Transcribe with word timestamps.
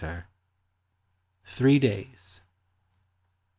THREE 1.45 1.77
DAYS. 1.77 2.41